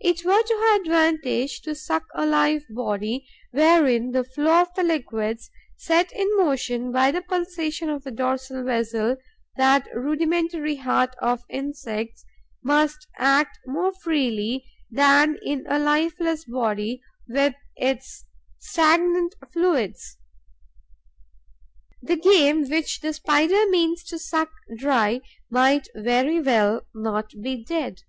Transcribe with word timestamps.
It 0.00 0.24
were 0.24 0.42
to 0.42 0.54
her 0.54 0.76
advantage 0.80 1.60
to 1.64 1.74
suck 1.74 2.06
a 2.14 2.24
live 2.24 2.64
body, 2.70 3.26
wherein 3.50 4.12
the 4.12 4.24
flow 4.24 4.62
of 4.62 4.74
the 4.74 4.82
liquids, 4.82 5.50
set 5.76 6.10
in 6.12 6.34
movement 6.38 6.94
by 6.94 7.10
the 7.10 7.20
pulsation 7.20 7.90
of 7.90 8.02
the 8.02 8.10
dorsal 8.10 8.64
vessel, 8.64 9.18
that 9.58 9.86
rudimentary 9.92 10.76
heart 10.76 11.14
of 11.20 11.44
insects, 11.50 12.24
must 12.62 13.06
act 13.18 13.58
more 13.66 13.92
freely 13.92 14.64
than 14.90 15.36
in 15.44 15.66
a 15.68 15.78
lifeless 15.78 16.46
body, 16.46 17.02
with 17.28 17.54
its 17.76 18.24
stagnant 18.58 19.34
fluids. 19.52 20.16
The 22.00 22.16
game 22.16 22.64
which 22.70 23.00
the 23.00 23.12
Spider 23.12 23.68
means 23.68 24.04
to 24.04 24.18
suck 24.18 24.52
dry 24.78 25.20
might 25.50 25.86
very 25.94 26.40
well 26.40 26.86
not 26.94 27.32
be 27.42 27.62
dead. 27.62 28.00